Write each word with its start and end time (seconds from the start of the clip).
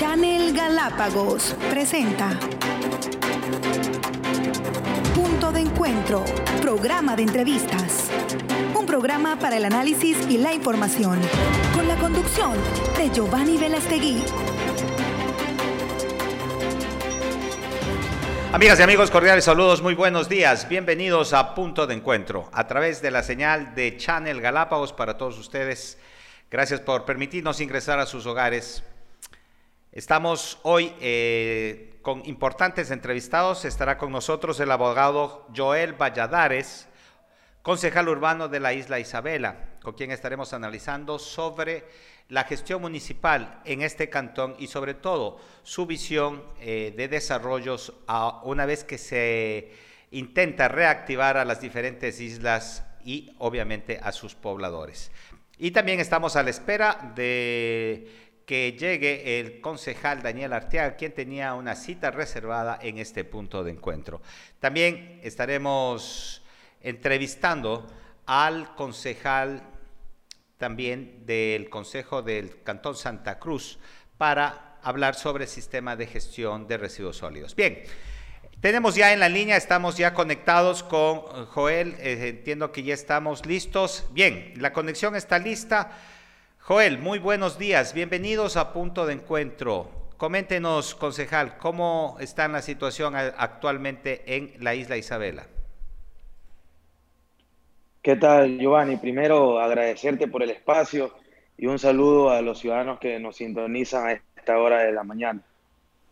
Channel 0.00 0.54
Galápagos 0.54 1.54
presenta 1.68 2.30
Punto 5.14 5.52
de 5.52 5.60
Encuentro, 5.60 6.24
programa 6.62 7.14
de 7.16 7.24
entrevistas. 7.24 8.10
Un 8.74 8.86
programa 8.86 9.38
para 9.38 9.58
el 9.58 9.66
análisis 9.66 10.16
y 10.30 10.38
la 10.38 10.54
información, 10.54 11.20
con 11.74 11.86
la 11.86 11.96
conducción 11.96 12.52
de 12.96 13.10
Giovanni 13.10 13.58
Velastegui. 13.58 14.24
Amigas 18.54 18.80
y 18.80 18.82
amigos, 18.82 19.10
cordiales 19.10 19.44
saludos, 19.44 19.82
muy 19.82 19.92
buenos 19.92 20.30
días. 20.30 20.66
Bienvenidos 20.66 21.34
a 21.34 21.54
Punto 21.54 21.86
de 21.86 21.96
Encuentro, 21.96 22.48
a 22.54 22.66
través 22.66 23.02
de 23.02 23.10
la 23.10 23.22
señal 23.22 23.74
de 23.74 23.98
Channel 23.98 24.40
Galápagos 24.40 24.94
para 24.94 25.18
todos 25.18 25.38
ustedes. 25.38 25.98
Gracias 26.50 26.80
por 26.80 27.04
permitirnos 27.04 27.60
ingresar 27.60 27.98
a 27.98 28.06
sus 28.06 28.24
hogares. 28.24 28.82
Estamos 29.92 30.60
hoy 30.62 30.94
eh, 31.00 31.98
con 32.02 32.24
importantes 32.24 32.92
entrevistados. 32.92 33.64
Estará 33.64 33.98
con 33.98 34.12
nosotros 34.12 34.60
el 34.60 34.70
abogado 34.70 35.48
Joel 35.54 35.94
Valladares, 35.94 36.86
concejal 37.62 38.08
urbano 38.08 38.46
de 38.46 38.60
la 38.60 38.72
isla 38.72 39.00
Isabela, 39.00 39.70
con 39.82 39.94
quien 39.94 40.12
estaremos 40.12 40.52
analizando 40.52 41.18
sobre 41.18 41.86
la 42.28 42.44
gestión 42.44 42.80
municipal 42.82 43.60
en 43.64 43.82
este 43.82 44.08
cantón 44.08 44.54
y 44.60 44.68
sobre 44.68 44.94
todo 44.94 45.40
su 45.64 45.86
visión 45.86 46.44
eh, 46.60 46.94
de 46.96 47.08
desarrollos 47.08 47.92
una 48.44 48.66
vez 48.66 48.84
que 48.84 48.96
se 48.96 49.72
intenta 50.12 50.68
reactivar 50.68 51.36
a 51.36 51.44
las 51.44 51.60
diferentes 51.60 52.20
islas 52.20 52.84
y 53.04 53.34
obviamente 53.38 53.98
a 54.00 54.12
sus 54.12 54.36
pobladores. 54.36 55.10
Y 55.58 55.72
también 55.72 55.98
estamos 55.98 56.36
a 56.36 56.44
la 56.44 56.50
espera 56.50 57.12
de 57.16 58.29
que 58.50 58.72
llegue 58.72 59.38
el 59.38 59.60
concejal 59.60 60.22
Daniel 60.24 60.52
Arteaga, 60.52 60.96
quien 60.96 61.14
tenía 61.14 61.54
una 61.54 61.76
cita 61.76 62.10
reservada 62.10 62.80
en 62.82 62.98
este 62.98 63.22
punto 63.22 63.62
de 63.62 63.70
encuentro. 63.70 64.22
También 64.58 65.20
estaremos 65.22 66.42
entrevistando 66.80 67.86
al 68.26 68.74
concejal 68.74 69.62
también 70.58 71.24
del 71.26 71.70
Consejo 71.70 72.22
del 72.22 72.60
Cantón 72.64 72.96
Santa 72.96 73.38
Cruz 73.38 73.78
para 74.18 74.80
hablar 74.82 75.14
sobre 75.14 75.44
el 75.44 75.48
sistema 75.48 75.94
de 75.94 76.08
gestión 76.08 76.66
de 76.66 76.76
residuos 76.76 77.18
sólidos. 77.18 77.54
Bien, 77.54 77.84
tenemos 78.60 78.96
ya 78.96 79.12
en 79.12 79.20
la 79.20 79.28
línea, 79.28 79.56
estamos 79.56 79.96
ya 79.96 80.12
conectados 80.12 80.82
con 80.82 81.46
Joel, 81.46 81.94
eh, 82.00 82.30
entiendo 82.30 82.72
que 82.72 82.82
ya 82.82 82.94
estamos 82.94 83.46
listos. 83.46 84.06
Bien, 84.10 84.54
la 84.56 84.72
conexión 84.72 85.14
está 85.14 85.38
lista. 85.38 85.92
Joel, 86.70 87.00
muy 87.00 87.18
buenos 87.18 87.58
días, 87.58 87.94
bienvenidos 87.94 88.56
a 88.56 88.72
Punto 88.72 89.04
de 89.04 89.14
Encuentro. 89.14 89.90
Coméntenos, 90.16 90.94
concejal, 90.94 91.58
cómo 91.58 92.16
está 92.20 92.46
la 92.46 92.62
situación 92.62 93.16
actualmente 93.16 94.36
en 94.36 94.52
la 94.60 94.76
isla 94.76 94.96
Isabela. 94.96 95.48
¿Qué 98.00 98.14
tal, 98.14 98.56
Giovanni? 98.56 98.98
Primero, 98.98 99.58
agradecerte 99.58 100.28
por 100.28 100.44
el 100.44 100.50
espacio 100.50 101.12
y 101.58 101.66
un 101.66 101.80
saludo 101.80 102.30
a 102.30 102.40
los 102.40 102.60
ciudadanos 102.60 103.00
que 103.00 103.18
nos 103.18 103.34
sintonizan 103.34 104.06
a 104.06 104.12
esta 104.12 104.56
hora 104.56 104.84
de 104.84 104.92
la 104.92 105.02
mañana. 105.02 105.42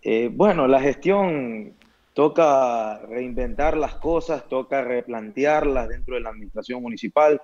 Eh, 0.02 0.28
bueno, 0.28 0.66
la 0.66 0.80
gestión 0.80 1.74
toca 2.14 2.98
reinventar 3.06 3.76
las 3.76 3.94
cosas, 3.94 4.48
toca 4.48 4.82
replantearlas 4.82 5.88
dentro 5.88 6.16
de 6.16 6.22
la 6.22 6.30
administración 6.30 6.82
municipal. 6.82 7.40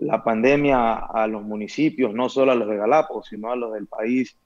La 0.00 0.22
pandemia 0.22 0.96
a 0.96 1.26
los 1.26 1.42
municipios, 1.42 2.12
no 2.12 2.28
solo 2.28 2.52
a 2.52 2.54
los 2.54 2.68
de 2.68 2.76
Galápagos, 2.76 3.28
sino 3.28 3.52
a 3.52 3.56
los 3.56 3.72
del 3.74 3.86
país, 3.86 4.36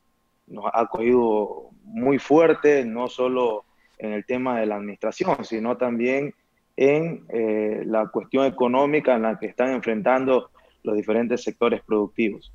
nos 0.46 0.66
ha 0.72 0.86
cogido 0.86 1.70
muy 1.84 2.18
fuerte, 2.18 2.84
no 2.84 3.08
solo 3.08 3.64
en 3.98 4.12
el 4.12 4.26
tema 4.26 4.58
de 4.58 4.66
la 4.66 4.76
administración, 4.76 5.44
sino 5.44 5.76
también 5.76 6.34
en 6.76 7.24
eh, 7.28 7.82
la 7.86 8.08
cuestión 8.08 8.46
económica 8.46 9.14
en 9.14 9.22
la 9.22 9.38
que 9.38 9.46
están 9.46 9.70
enfrentando 9.70 10.50
los 10.82 10.96
diferentes 10.96 11.42
sectores 11.42 11.82
productivos. 11.82 12.52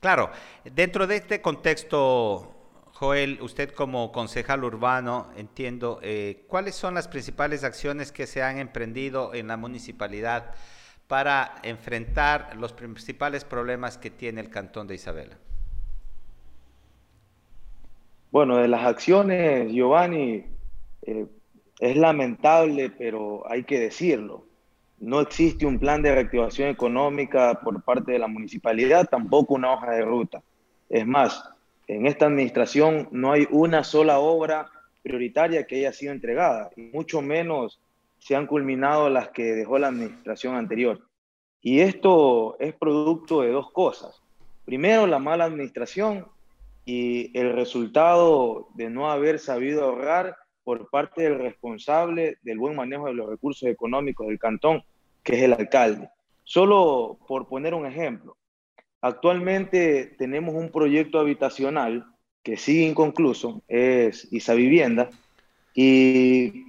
Claro, 0.00 0.30
dentro 0.64 1.06
de 1.06 1.16
este 1.16 1.40
contexto 1.40 2.53
Joel, 2.94 3.40
usted 3.42 3.70
como 3.70 4.12
concejal 4.12 4.62
urbano, 4.62 5.26
entiendo, 5.36 5.98
eh, 6.00 6.44
¿cuáles 6.46 6.76
son 6.76 6.94
las 6.94 7.08
principales 7.08 7.64
acciones 7.64 8.12
que 8.12 8.28
se 8.28 8.40
han 8.40 8.58
emprendido 8.58 9.34
en 9.34 9.48
la 9.48 9.56
municipalidad 9.56 10.54
para 11.08 11.56
enfrentar 11.64 12.56
los 12.56 12.72
principales 12.72 13.44
problemas 13.44 13.98
que 13.98 14.10
tiene 14.10 14.40
el 14.40 14.48
cantón 14.48 14.86
de 14.86 14.94
Isabela? 14.94 15.36
Bueno, 18.30 18.58
de 18.58 18.68
las 18.68 18.84
acciones, 18.86 19.72
Giovanni, 19.72 20.44
eh, 21.02 21.26
es 21.80 21.96
lamentable, 21.96 22.90
pero 22.90 23.42
hay 23.50 23.64
que 23.64 23.80
decirlo. 23.80 24.46
No 25.00 25.20
existe 25.20 25.66
un 25.66 25.80
plan 25.80 26.00
de 26.00 26.14
reactivación 26.14 26.68
económica 26.68 27.58
por 27.64 27.82
parte 27.82 28.12
de 28.12 28.20
la 28.20 28.28
municipalidad, 28.28 29.08
tampoco 29.08 29.54
una 29.54 29.72
hoja 29.72 29.90
de 29.90 30.02
ruta. 30.02 30.42
Es 30.88 31.04
más, 31.04 31.53
en 31.86 32.06
esta 32.06 32.26
administración 32.26 33.08
no 33.10 33.32
hay 33.32 33.46
una 33.50 33.84
sola 33.84 34.18
obra 34.18 34.70
prioritaria 35.02 35.66
que 35.66 35.76
haya 35.76 35.92
sido 35.92 36.12
entregada, 36.12 36.70
y 36.76 36.82
mucho 36.82 37.20
menos 37.20 37.80
se 38.18 38.36
han 38.36 38.46
culminado 38.46 39.10
las 39.10 39.28
que 39.28 39.54
dejó 39.54 39.78
la 39.78 39.88
administración 39.88 40.56
anterior. 40.56 41.00
Y 41.60 41.80
esto 41.80 42.56
es 42.58 42.74
producto 42.74 43.42
de 43.42 43.50
dos 43.50 43.70
cosas. 43.70 44.22
Primero, 44.64 45.06
la 45.06 45.18
mala 45.18 45.44
administración 45.44 46.26
y 46.86 47.38
el 47.38 47.52
resultado 47.52 48.68
de 48.74 48.88
no 48.88 49.10
haber 49.10 49.38
sabido 49.38 49.84
ahorrar 49.84 50.36
por 50.62 50.88
parte 50.88 51.22
del 51.22 51.38
responsable 51.38 52.38
del 52.42 52.58
buen 52.58 52.74
manejo 52.74 53.06
de 53.06 53.14
los 53.14 53.28
recursos 53.28 53.68
económicos 53.68 54.26
del 54.26 54.38
cantón, 54.38 54.82
que 55.22 55.36
es 55.36 55.42
el 55.42 55.52
alcalde. 55.52 56.08
Solo 56.44 57.18
por 57.26 57.46
poner 57.46 57.74
un 57.74 57.86
ejemplo, 57.86 58.36
Actualmente 59.04 60.14
tenemos 60.16 60.54
un 60.54 60.70
proyecto 60.70 61.18
habitacional 61.18 62.06
que 62.42 62.56
sigue 62.56 62.88
inconcluso, 62.88 63.60
es 63.68 64.26
Isa 64.32 64.54
Vivienda, 64.54 65.10
y 65.74 66.64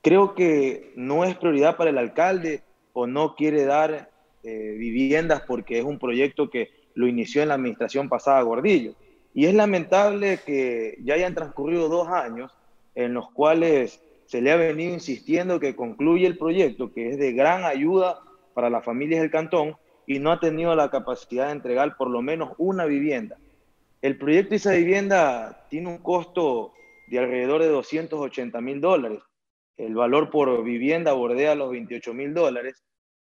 creo 0.00 0.34
que 0.34 0.94
no 0.96 1.24
es 1.24 1.36
prioridad 1.36 1.76
para 1.76 1.90
el 1.90 1.98
alcalde 1.98 2.62
o 2.94 3.06
no 3.06 3.34
quiere 3.34 3.66
dar 3.66 4.10
eh, 4.42 4.76
viviendas 4.78 5.42
porque 5.42 5.78
es 5.78 5.84
un 5.84 5.98
proyecto 5.98 6.48
que 6.48 6.70
lo 6.94 7.06
inició 7.06 7.42
en 7.42 7.48
la 7.48 7.54
administración 7.56 8.08
pasada 8.08 8.40
Gordillo. 8.40 8.94
Y 9.34 9.44
es 9.44 9.52
lamentable 9.52 10.40
que 10.46 10.96
ya 11.04 11.16
hayan 11.16 11.34
transcurrido 11.34 11.90
dos 11.90 12.08
años 12.08 12.50
en 12.94 13.12
los 13.12 13.30
cuales 13.30 14.02
se 14.24 14.40
le 14.40 14.52
ha 14.52 14.56
venido 14.56 14.94
insistiendo 14.94 15.60
que 15.60 15.76
concluye 15.76 16.26
el 16.26 16.38
proyecto, 16.38 16.94
que 16.94 17.10
es 17.10 17.18
de 17.18 17.34
gran 17.34 17.64
ayuda 17.64 18.20
para 18.54 18.70
las 18.70 18.82
familias 18.82 19.20
del 19.20 19.30
cantón, 19.30 19.76
y 20.10 20.18
no 20.18 20.32
ha 20.32 20.40
tenido 20.40 20.74
la 20.74 20.90
capacidad 20.90 21.46
de 21.46 21.52
entregar 21.52 21.96
por 21.96 22.10
lo 22.10 22.20
menos 22.20 22.50
una 22.58 22.84
vivienda. 22.84 23.38
El 24.02 24.18
proyecto 24.18 24.50
de 24.50 24.56
esa 24.56 24.72
vivienda 24.72 25.68
tiene 25.70 25.88
un 25.88 25.98
costo 25.98 26.72
de 27.06 27.20
alrededor 27.20 27.62
de 27.62 27.68
280 27.68 28.60
mil 28.60 28.80
dólares. 28.80 29.20
El 29.76 29.94
valor 29.94 30.28
por 30.30 30.64
vivienda 30.64 31.12
bordea 31.12 31.54
los 31.54 31.70
28 31.70 32.12
mil 32.12 32.34
dólares. 32.34 32.82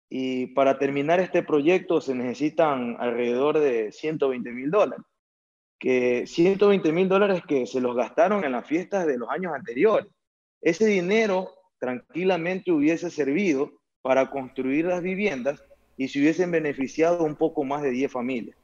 Y 0.09 0.47
para 0.55 0.79
terminar 0.79 1.21
este 1.21 1.43
proyecto 1.43 2.01
se 2.01 2.15
necesitan 2.15 2.97
alrededor 2.99 3.59
de 3.59 3.93
120 3.93 4.51
mil 4.53 4.71
dólares. 4.71 5.05
Que 5.79 6.27
120 6.27 6.91
mil 6.91 7.07
dólares 7.07 7.43
que 7.47 7.67
se 7.67 7.83
los 7.83 7.95
gastaron 7.95 8.45
en 8.45 8.53
las 8.53 8.67
fiestas 8.67 9.07
de 9.07 9.19
los 9.19 9.29
años 9.29 9.53
anteriores. 9.53 10.11
Ese 10.63 10.87
dinero 10.87 11.51
tranquilamente 11.79 12.73
hubiese 12.73 13.11
servido 13.11 13.73
para 14.01 14.31
construir 14.31 14.87
las 14.87 15.03
viviendas 15.03 15.63
y 15.97 16.09
se 16.09 16.19
hubiesen 16.19 16.51
beneficiado 16.51 17.25
un 17.25 17.37
poco 17.37 17.65
más 17.65 17.83
de 17.83 17.91
10 17.91 18.11
familias. 18.11 18.57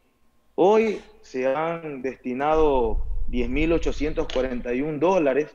Hoy 0.54 1.00
se 1.22 1.46
han 1.46 2.02
destinado 2.02 3.06
10.841 3.30 4.98
dólares 4.98 5.54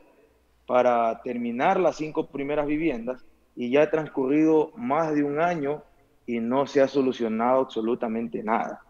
para 0.66 1.20
terminar 1.22 1.78
las 1.78 1.96
cinco 1.96 2.30
primeras 2.30 2.66
viviendas 2.66 3.24
y 3.54 3.70
ya 3.70 3.82
ha 3.82 3.90
transcurrido 3.90 4.72
más 4.76 5.14
de 5.14 5.22
un 5.22 5.40
año 5.40 5.82
y 6.26 6.40
no 6.40 6.66
se 6.66 6.80
ha 6.80 6.88
solucionado 6.88 7.60
absolutamente 7.60 8.42
nada. 8.42 8.82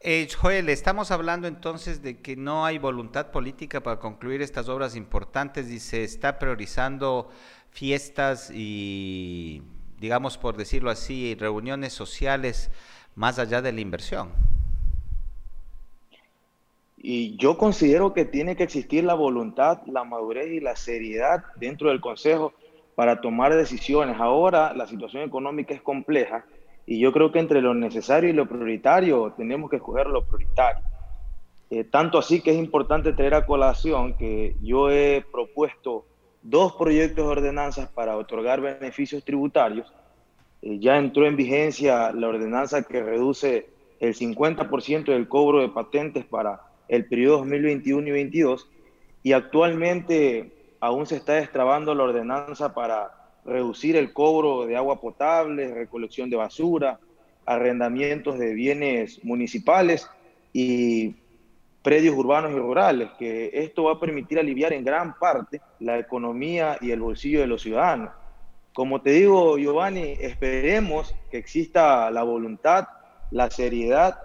Eh, 0.00 0.28
Joel, 0.38 0.68
estamos 0.68 1.10
hablando 1.10 1.48
entonces 1.48 2.02
de 2.02 2.20
que 2.20 2.36
no 2.36 2.66
hay 2.66 2.76
voluntad 2.76 3.30
política 3.30 3.82
para 3.82 3.98
concluir 3.98 4.42
estas 4.42 4.68
obras 4.68 4.96
importantes 4.96 5.70
y 5.70 5.80
se 5.80 6.04
está 6.04 6.38
priorizando 6.38 7.30
fiestas 7.70 8.50
y 8.54 9.62
digamos 10.04 10.36
por 10.36 10.58
decirlo 10.58 10.90
así, 10.90 11.34
reuniones 11.34 11.94
sociales 11.94 12.70
más 13.14 13.38
allá 13.38 13.62
de 13.62 13.72
la 13.72 13.80
inversión? 13.80 14.28
Y 16.98 17.38
yo 17.38 17.56
considero 17.56 18.12
que 18.12 18.26
tiene 18.26 18.54
que 18.54 18.64
existir 18.64 19.02
la 19.02 19.14
voluntad, 19.14 19.80
la 19.86 20.04
madurez 20.04 20.48
y 20.52 20.60
la 20.60 20.76
seriedad 20.76 21.42
dentro 21.56 21.88
del 21.88 22.02
Consejo 22.02 22.52
para 22.94 23.22
tomar 23.22 23.54
decisiones. 23.54 24.20
Ahora 24.20 24.74
la 24.74 24.86
situación 24.86 25.22
económica 25.22 25.72
es 25.72 25.80
compleja 25.80 26.44
Y 26.84 27.00
yo 27.00 27.10
creo 27.10 27.32
que 27.32 27.38
entre 27.38 27.62
lo 27.62 27.72
necesario 27.72 28.28
y 28.28 28.34
lo 28.34 28.46
prioritario 28.46 29.32
tenemos 29.38 29.70
que 29.70 29.76
escoger 29.76 30.06
lo 30.08 30.26
prioritario. 30.26 30.84
Eh, 31.70 31.84
tanto 31.84 32.18
así 32.18 32.42
que 32.42 32.50
es 32.50 32.58
importante 32.58 33.14
traer 33.14 33.32
a 33.32 33.46
colación 33.46 34.18
que 34.18 34.54
yo 34.60 34.90
he 34.90 35.24
propuesto 35.32 36.04
dos 36.44 36.74
proyectos 36.74 37.24
de 37.24 37.30
ordenanzas 37.30 37.88
para 37.88 38.16
otorgar 38.16 38.60
beneficios 38.60 39.24
tributarios. 39.24 39.92
Eh, 40.62 40.78
ya 40.78 40.98
entró 40.98 41.26
en 41.26 41.36
vigencia 41.36 42.12
la 42.12 42.28
ordenanza 42.28 42.82
que 42.82 43.02
reduce 43.02 43.66
el 43.98 44.14
50% 44.14 45.06
del 45.06 45.26
cobro 45.26 45.60
de 45.60 45.70
patentes 45.70 46.24
para 46.26 46.60
el 46.86 47.06
periodo 47.06 47.38
2021 47.38 48.08
y 48.08 48.10
2022 48.10 48.68
y 49.22 49.32
actualmente 49.32 50.52
aún 50.80 51.06
se 51.06 51.16
está 51.16 51.34
destrabando 51.34 51.94
la 51.94 52.04
ordenanza 52.04 52.74
para 52.74 53.10
reducir 53.46 53.96
el 53.96 54.12
cobro 54.12 54.66
de 54.66 54.76
agua 54.76 55.00
potable, 55.00 55.72
recolección 55.72 56.28
de 56.28 56.36
basura, 56.36 57.00
arrendamientos 57.46 58.38
de 58.38 58.52
bienes 58.52 59.24
municipales 59.24 60.06
y 60.52 61.14
predios 61.84 62.16
urbanos 62.16 62.50
y 62.50 62.54
rurales, 62.54 63.10
que 63.18 63.50
esto 63.52 63.84
va 63.84 63.92
a 63.92 64.00
permitir 64.00 64.38
aliviar 64.38 64.72
en 64.72 64.82
gran 64.82 65.18
parte 65.18 65.60
la 65.80 65.98
economía 65.98 66.78
y 66.80 66.90
el 66.90 67.00
bolsillo 67.00 67.40
de 67.40 67.46
los 67.46 67.60
ciudadanos. 67.60 68.10
Como 68.72 69.02
te 69.02 69.10
digo, 69.10 69.58
Giovanni, 69.58 70.16
esperemos 70.18 71.14
que 71.30 71.36
exista 71.36 72.10
la 72.10 72.22
voluntad, 72.22 72.88
la 73.30 73.50
seriedad 73.50 74.18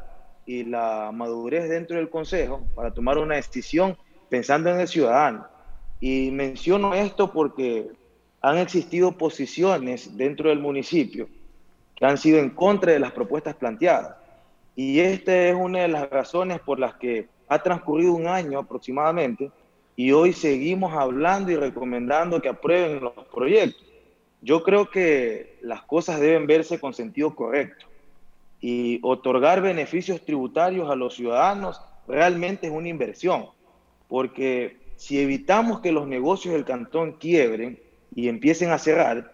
y 0.46 0.64
la 0.64 1.12
madurez 1.14 1.68
dentro 1.68 1.98
del 1.98 2.10
Consejo 2.10 2.66
para 2.76 2.94
tomar 2.94 3.18
una 3.18 3.36
decisión 3.36 3.98
pensando 4.30 4.70
en 4.70 4.80
el 4.80 4.88
ciudadano. 4.88 5.46
Y 6.00 6.32
menciono 6.32 6.94
esto 6.94 7.34
porque 7.34 7.92
han 8.42 8.58
existido 8.58 9.12
posiciones 9.18 10.16
dentro 10.16 10.48
del 10.48 10.60
municipio 10.60 11.28
que 11.94 12.06
han 12.06 12.18
sido 12.18 12.40
en 12.40 12.52
contra 12.52 12.94
de 12.94 13.00
las 13.00 13.12
propuestas 13.12 13.56
planteadas. 13.56 14.16
Y 14.78 15.02
esta 15.02 15.36
es 15.36 15.56
una 15.56 15.82
de 15.82 15.90
las 15.90 16.10
razones 16.10 16.62
por 16.62 16.80
las 16.80 16.94
que 16.94 17.28
ha 17.50 17.62
transcurrido 17.62 18.14
un 18.14 18.28
año 18.28 18.60
aproximadamente 18.60 19.52
y 19.96 20.12
hoy 20.14 20.32
seguimos 20.32 20.94
hablando 20.94 21.52
y 21.52 21.58
recomendando 21.58 22.42
que 22.42 22.48
aprueben 22.48 23.02
los 23.02 23.14
proyectos. 23.34 23.86
Yo 24.42 24.64
creo 24.64 24.90
que 24.90 25.58
las 25.62 25.82
cosas 25.82 26.22
deben 26.22 26.48
verse 26.48 26.80
con 26.80 26.94
sentido 26.94 27.36
correcto 27.36 27.88
y 28.62 29.00
otorgar 29.04 29.62
beneficios 29.62 30.24
tributarios 30.24 30.90
a 30.90 30.96
los 30.96 31.16
ciudadanos 31.16 31.82
realmente 32.08 32.68
es 32.68 32.74
una 32.74 32.88
inversión, 32.88 33.48
porque 34.08 34.78
si 34.96 35.20
evitamos 35.20 35.82
que 35.82 35.92
los 35.92 36.08
negocios 36.08 36.54
del 36.54 36.66
cantón 36.66 37.14
quiebren 37.14 37.80
y 38.14 38.28
empiecen 38.28 38.72
a 38.72 38.78
cerrar, 38.78 39.34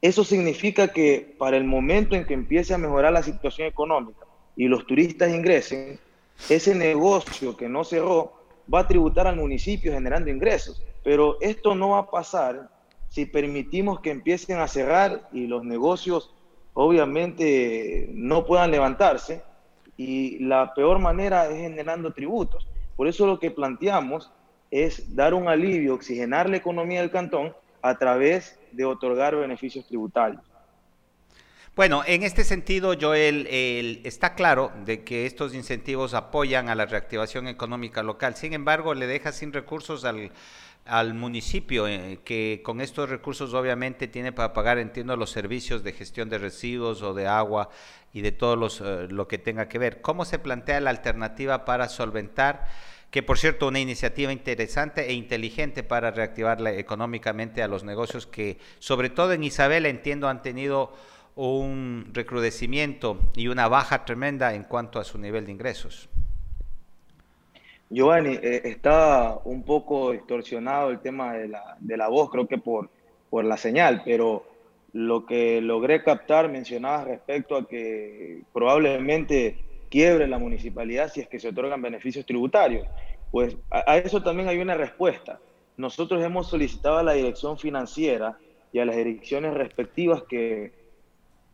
eso 0.00 0.24
significa 0.24 0.88
que 0.88 1.34
para 1.38 1.56
el 1.56 1.64
momento 1.64 2.16
en 2.16 2.24
que 2.24 2.34
empiece 2.34 2.74
a 2.74 2.78
mejorar 2.78 3.12
la 3.12 3.22
situación 3.22 3.68
económica 3.68 4.26
y 4.56 4.68
los 4.68 4.86
turistas 4.86 5.30
ingresen, 5.30 5.98
ese 6.48 6.74
negocio 6.74 7.56
que 7.56 7.68
no 7.68 7.84
cerró 7.84 8.32
va 8.72 8.80
a 8.80 8.88
tributar 8.88 9.26
al 9.26 9.36
municipio 9.36 9.92
generando 9.92 10.30
ingresos. 10.30 10.82
Pero 11.02 11.36
esto 11.40 11.74
no 11.74 11.90
va 11.90 11.98
a 11.98 12.10
pasar 12.10 12.70
si 13.08 13.26
permitimos 13.26 14.00
que 14.00 14.10
empiecen 14.10 14.58
a 14.58 14.68
cerrar 14.68 15.28
y 15.32 15.46
los 15.46 15.64
negocios 15.64 16.34
obviamente 16.74 18.08
no 18.12 18.46
puedan 18.46 18.70
levantarse. 18.70 19.42
Y 19.96 20.38
la 20.38 20.72
peor 20.74 20.98
manera 20.98 21.48
es 21.48 21.58
generando 21.58 22.12
tributos. 22.12 22.66
Por 22.96 23.08
eso 23.08 23.26
lo 23.26 23.38
que 23.38 23.50
planteamos 23.50 24.32
es 24.70 25.14
dar 25.14 25.34
un 25.34 25.48
alivio, 25.48 25.94
oxigenar 25.94 26.48
la 26.48 26.56
economía 26.56 27.00
del 27.00 27.10
cantón 27.10 27.54
a 27.82 27.98
través 27.98 28.58
de 28.72 28.84
otorgar 28.84 29.36
beneficios 29.36 29.86
tributarios. 29.86 30.51
Bueno, 31.74 32.02
en 32.06 32.22
este 32.22 32.44
sentido, 32.44 32.94
Joel, 33.00 33.48
está 34.04 34.34
claro 34.34 34.72
de 34.84 35.04
que 35.04 35.24
estos 35.24 35.54
incentivos 35.54 36.12
apoyan 36.12 36.68
a 36.68 36.74
la 36.74 36.84
reactivación 36.84 37.48
económica 37.48 38.02
local. 38.02 38.36
Sin 38.36 38.52
embargo, 38.52 38.92
le 38.92 39.06
deja 39.06 39.32
sin 39.32 39.54
recursos 39.54 40.04
al, 40.04 41.14
municipio, 41.14 41.88
eh, 41.88 42.20
que 42.26 42.60
con 42.62 42.82
estos 42.82 43.08
recursos 43.08 43.54
obviamente 43.54 44.06
tiene 44.06 44.32
para 44.32 44.52
pagar, 44.52 44.76
entiendo, 44.76 45.16
los 45.16 45.30
servicios 45.30 45.82
de 45.82 45.94
gestión 45.94 46.28
de 46.28 46.36
residuos 46.36 47.00
o 47.00 47.14
de 47.14 47.26
agua 47.26 47.70
y 48.12 48.20
de 48.20 48.32
todo 48.32 48.54
los, 48.54 48.82
eh, 48.82 49.06
lo 49.08 49.26
que 49.26 49.38
tenga 49.38 49.66
que 49.66 49.78
ver. 49.78 50.02
¿Cómo 50.02 50.26
se 50.26 50.38
plantea 50.38 50.78
la 50.82 50.90
alternativa 50.90 51.64
para 51.64 51.88
solventar? 51.88 52.68
que 53.10 53.22
por 53.22 53.38
cierto 53.38 53.68
una 53.68 53.78
iniciativa 53.78 54.32
interesante 54.32 55.06
e 55.06 55.12
inteligente 55.12 55.82
para 55.82 56.10
reactivar 56.10 56.66
económicamente 56.68 57.62
a 57.62 57.68
los 57.68 57.84
negocios 57.84 58.26
que 58.26 58.56
sobre 58.78 59.10
todo 59.10 59.34
en 59.34 59.44
Isabel 59.44 59.84
entiendo 59.84 60.28
han 60.28 60.40
tenido 60.40 60.94
un 61.34 62.10
recrudecimiento 62.12 63.18
y 63.34 63.48
una 63.48 63.68
baja 63.68 64.04
tremenda 64.04 64.54
en 64.54 64.64
cuanto 64.64 64.98
a 64.98 65.04
su 65.04 65.18
nivel 65.18 65.46
de 65.46 65.52
ingresos. 65.52 66.08
Giovanni, 67.90 68.38
eh, 68.42 68.62
está 68.64 69.38
un 69.44 69.62
poco 69.64 70.12
distorsionado 70.12 70.90
el 70.90 71.00
tema 71.00 71.34
de 71.34 71.48
la, 71.48 71.76
de 71.78 71.96
la 71.96 72.08
voz, 72.08 72.30
creo 72.30 72.46
que 72.48 72.58
por, 72.58 72.88
por 73.28 73.44
la 73.44 73.56
señal, 73.56 74.02
pero 74.04 74.44
lo 74.92 75.26
que 75.26 75.60
logré 75.60 76.02
captar 76.02 76.50
mencionaba 76.50 77.04
respecto 77.04 77.56
a 77.56 77.66
que 77.66 78.42
probablemente 78.52 79.58
quiebre 79.90 80.26
la 80.26 80.38
municipalidad 80.38 81.12
si 81.12 81.20
es 81.20 81.28
que 81.28 81.38
se 81.38 81.48
otorgan 81.48 81.82
beneficios 81.82 82.24
tributarios. 82.24 82.86
Pues 83.30 83.56
a, 83.70 83.98
eso 83.98 84.22
también 84.22 84.48
hay 84.48 84.58
una 84.58 84.74
respuesta. 84.74 85.38
Nosotros 85.76 86.22
hemos 86.22 86.48
solicitado 86.48 86.98
a 86.98 87.02
la 87.02 87.12
dirección 87.12 87.58
financiera 87.58 88.38
y 88.72 88.78
a 88.78 88.84
las 88.84 88.96
direcciones 88.96 89.54
respectivas 89.54 90.22
que 90.22 90.72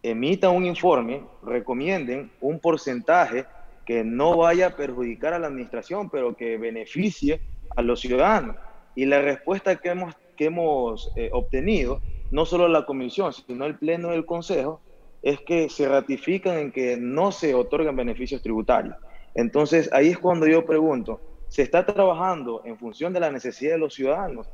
emitan 0.03 0.55
un 0.55 0.67
informe, 0.67 1.23
recomienden 1.43 2.31
un 2.41 2.61
porcentaje 2.61 3.47
que 3.85 4.05
no 4.05 4.37
vaya 4.37 4.67
a 4.67 4.77
perjudicar 4.77 5.33
a 5.33 5.39
la 5.39 5.47
administración, 5.47 6.11
pero 6.11 6.37
que 6.37 6.59
beneficie 6.59 7.41
a 7.75 7.83
los 7.83 8.00
ciudadanos. 8.00 8.56
Y 8.95 9.06
la 9.06 9.23
respuesta 9.23 9.77
que 9.77 9.91
hemos, 9.91 10.15
que 10.37 10.47
hemos 10.47 11.11
eh, 11.17 11.31
obtenido, 11.33 12.00
no 12.31 12.45
solo 12.45 12.69
la 12.69 12.85
comisión, 12.85 13.33
sino 13.33 13.65
el 13.65 13.79
pleno 13.79 14.11
del 14.11 14.27
consejo, 14.27 14.81
es 15.23 15.41
que 15.41 15.69
se 15.69 15.89
ratifican 15.89 16.59
en 16.59 16.73
que 16.73 16.97
no 16.97 17.33
se 17.33 17.55
otorgan 17.55 17.97
beneficios 17.97 18.43
tributarios. 18.43 18.97
Entonces, 19.35 19.91
ahí 19.93 20.09
es 20.09 20.19
cuando 20.19 20.47
yo 20.47 20.65
pregunto, 20.65 21.21
¿se 21.49 21.62
está 21.62 21.87
trabajando 21.87 22.62
en 22.65 22.79
función 22.79 23.12
de 23.12 23.21
la 23.21 23.31
necesidad 23.31 23.73
de 23.73 23.79
los 23.79 23.94
ciudadanos 23.94 24.49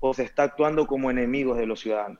o 0.00 0.14
se 0.14 0.22
está 0.22 0.44
actuando 0.44 0.86
como 0.86 1.10
enemigos 1.10 1.58
de 1.58 1.66
los 1.66 1.80
ciudadanos? 1.80 2.18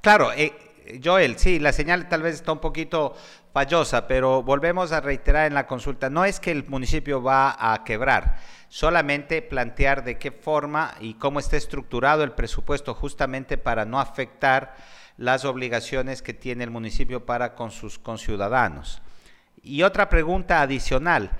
Claro, 0.00 0.32
eh, 0.32 0.52
Joel, 1.02 1.38
sí, 1.38 1.58
la 1.58 1.72
señal 1.72 2.08
tal 2.08 2.22
vez 2.22 2.36
está 2.36 2.52
un 2.52 2.60
poquito 2.60 3.14
fallosa, 3.52 4.06
pero 4.06 4.42
volvemos 4.42 4.92
a 4.92 5.00
reiterar 5.00 5.46
en 5.46 5.54
la 5.54 5.66
consulta, 5.66 6.10
no 6.10 6.24
es 6.24 6.40
que 6.40 6.50
el 6.50 6.66
municipio 6.68 7.22
va 7.22 7.72
a 7.72 7.84
quebrar, 7.84 8.38
solamente 8.68 9.42
plantear 9.42 10.04
de 10.04 10.18
qué 10.18 10.30
forma 10.30 10.94
y 11.00 11.14
cómo 11.14 11.40
está 11.40 11.56
estructurado 11.56 12.22
el 12.22 12.32
presupuesto 12.32 12.94
justamente 12.94 13.58
para 13.58 13.84
no 13.84 14.00
afectar 14.00 14.76
las 15.16 15.44
obligaciones 15.44 16.22
que 16.22 16.34
tiene 16.34 16.64
el 16.64 16.70
municipio 16.70 17.26
para 17.26 17.54
con 17.54 17.70
sus 17.70 17.98
conciudadanos. 17.98 19.02
Y 19.62 19.82
otra 19.82 20.08
pregunta 20.08 20.62
adicional, 20.62 21.32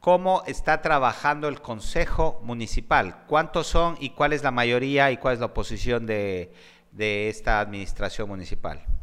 ¿cómo 0.00 0.42
está 0.46 0.80
trabajando 0.80 1.48
el 1.48 1.60
Consejo 1.60 2.40
Municipal? 2.42 3.24
¿Cuántos 3.26 3.66
son 3.66 3.96
y 4.00 4.10
cuál 4.10 4.32
es 4.32 4.42
la 4.42 4.50
mayoría 4.50 5.10
y 5.10 5.18
cuál 5.18 5.34
es 5.34 5.40
la 5.40 5.46
oposición 5.46 6.06
de, 6.06 6.52
de 6.92 7.28
esta 7.28 7.60
administración 7.60 8.28
municipal? 8.28 8.95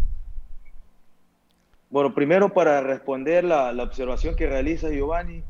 Bueno, 1.93 2.11
primero 2.15 2.51
para 2.51 2.81
responder 2.81 3.43
la, 3.43 3.69
observación 3.83 4.35
que 4.35 4.47
realiza 4.47 4.89
Giovanni, 4.89 5.43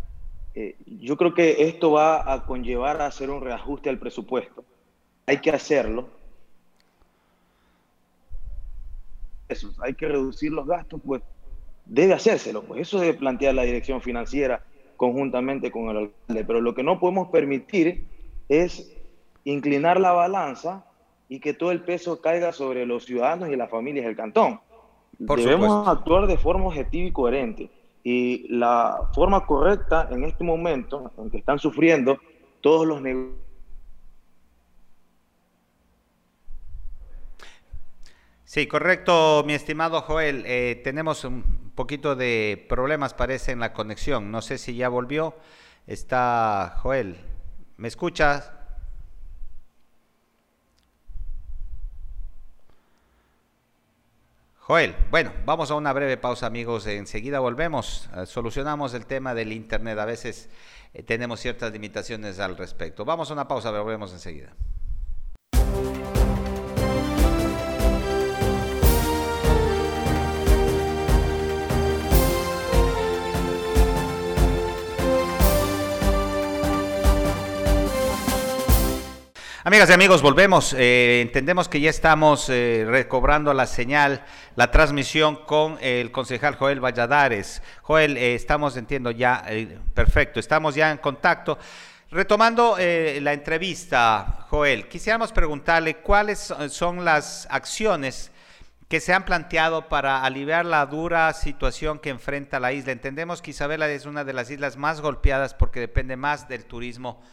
eh, 0.55 0.75
yo 0.85 1.15
creo 1.15 1.33
que 1.33 1.69
esto 1.69 1.91
va 1.93 2.33
a 2.33 2.45
conllevar 2.45 2.99
a 2.99 3.05
hacer 3.05 3.29
un 3.29 3.41
reajuste 3.41 3.89
al 3.89 3.97
presupuesto. 3.97 4.65
Hay 5.25 5.37
que 5.37 5.51
hacerlo. 5.51 6.09
Eso, 9.47 9.71
hay 9.79 9.93
que 9.93 10.05
reducir 10.05 10.51
los 10.51 10.67
gastos, 10.67 10.99
pues 11.05 11.21
debe 11.85 12.13
hacérselo, 12.13 12.61
pues 12.63 12.81
eso 12.81 12.99
debe 12.99 13.13
plantear 13.13 13.55
la 13.55 13.63
dirección 13.63 14.01
financiera 14.01 14.65
conjuntamente 14.97 15.71
con 15.71 15.91
el 15.91 15.97
alcalde. 15.97 16.43
Pero 16.43 16.59
lo 16.59 16.75
que 16.75 16.83
no 16.83 16.99
podemos 16.99 17.29
permitir 17.29 18.03
es 18.49 18.93
inclinar 19.45 19.97
la 19.97 20.11
balanza 20.11 20.83
y 21.29 21.39
que 21.39 21.53
todo 21.53 21.71
el 21.71 21.85
peso 21.85 22.19
caiga 22.19 22.51
sobre 22.51 22.85
los 22.85 23.05
ciudadanos 23.05 23.47
y 23.47 23.55
las 23.55 23.69
familias 23.69 24.05
del 24.05 24.17
cantón. 24.17 24.59
Debemos 25.19 25.87
actuar 25.87 26.27
de 26.27 26.37
forma 26.37 26.65
objetiva 26.65 27.07
y 27.07 27.11
coherente. 27.11 27.69
Y 28.03 28.47
la 28.49 29.09
forma 29.13 29.45
correcta 29.45 30.09
en 30.11 30.25
este 30.25 30.43
momento, 30.43 31.11
en 31.17 31.29
que 31.29 31.37
están 31.37 31.59
sufriendo 31.59 32.17
todos 32.61 32.85
los 32.85 33.01
negocios. 33.01 33.43
Sí, 38.53 38.67
correcto, 38.67 39.43
mi 39.47 39.53
estimado 39.53 40.01
Joel. 40.01 40.43
Eh, 40.45 40.79
tenemos 40.83 41.23
un 41.23 41.71
poquito 41.73 42.15
de 42.15 42.65
problemas, 42.69 43.15
parece, 43.15 43.51
en 43.51 43.59
la 43.59 43.73
conexión. 43.73 44.29
No 44.29 44.43
sé 44.43 44.59
si 44.59 44.75
ya 44.75 44.89
volvió. 44.89 45.35
Está 45.87 46.75
Joel. 46.83 47.17
¿Me 47.77 47.87
escuchas? 47.87 48.53
Joel, 54.65 54.95
bueno, 55.11 55.33
vamos 55.45 55.71
a 55.71 55.75
una 55.75 55.91
breve 55.91 56.15
pausa 56.15 56.45
amigos, 56.45 56.87
enseguida 56.87 57.41
volvemos, 57.41 58.09
eh, 58.15 58.25
solucionamos 58.25 58.93
el 58.93 59.05
tema 59.05 59.33
del 59.33 59.51
Internet, 59.51 59.99
a 59.99 60.05
veces 60.05 60.49
eh, 60.93 61.03
tenemos 61.03 61.41
ciertas 61.41 61.73
limitaciones 61.73 62.39
al 62.39 62.55
respecto. 62.55 63.03
Vamos 63.03 63.29
a 63.29 63.33
una 63.33 63.45
pausa, 63.45 63.71
volvemos 63.71 64.13
enseguida. 64.13 64.53
Amigas 79.65 79.89
y 79.89 79.93
amigos, 79.93 80.21
volvemos. 80.21 80.75
Eh, 80.77 81.21
entendemos 81.21 81.69
que 81.69 81.79
ya 81.79 81.89
estamos 81.89 82.49
eh, 82.49 82.83
recobrando 82.85 83.53
la 83.53 83.65
señal, 83.65 84.25
la 84.57 84.71
transmisión 84.71 85.37
con 85.45 85.77
el 85.79 86.11
concejal 86.11 86.55
Joel 86.55 86.81
Valladares. 86.83 87.61
Joel, 87.81 88.17
eh, 88.17 88.35
estamos, 88.35 88.75
entiendo 88.75 89.09
ya, 89.09 89.45
perfecto, 89.93 90.41
estamos 90.41 90.75
ya 90.75 90.91
en 90.91 90.97
contacto. 90.97 91.57
Retomando 92.11 92.75
la 92.77 93.31
entrevista, 93.31 94.45
Joel, 94.49 94.89
quisiéramos 94.89 95.31
preguntarle 95.31 95.95
cuáles 95.95 96.53
son 96.67 97.05
las 97.05 97.47
acciones 97.49 98.31
que 98.89 98.99
se 98.99 99.13
han 99.13 99.23
planteado 99.23 99.87
para 99.87 100.23
aliviar 100.25 100.65
la 100.65 100.85
dura 100.85 101.31
situación 101.31 101.99
que 101.99 102.09
enfrenta 102.09 102.59
la 102.59 102.73
isla. 102.73 102.91
Entendemos 102.91 103.41
que 103.41 103.51
Isabela 103.51 103.89
es 103.89 104.05
una 104.05 104.25
de 104.25 104.33
las 104.33 104.51
islas 104.51 104.75
más 104.75 104.99
golpeadas 104.99 105.53
porque 105.53 105.79
depende 105.79 106.17
más 106.17 106.49
del 106.49 106.65
turismo 106.65 107.23